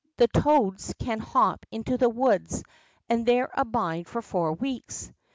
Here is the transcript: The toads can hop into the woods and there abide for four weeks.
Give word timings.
The 0.17 0.27
toads 0.29 0.95
can 0.97 1.19
hop 1.19 1.63
into 1.69 1.95
the 1.95 2.09
woods 2.09 2.63
and 3.07 3.23
there 3.23 3.51
abide 3.53 4.07
for 4.07 4.23
four 4.23 4.53
weeks. 4.53 5.11